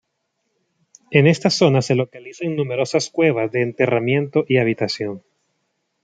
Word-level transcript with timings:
En 1.11 1.27
esta 1.27 1.51
zona 1.51 1.83
se 1.83 1.93
localizan 1.93 2.55
numerosas 2.55 3.11
cuevas 3.11 3.51
de 3.51 3.61
enterramiento 3.61 4.43
y 4.47 4.57
habitación. 4.57 5.21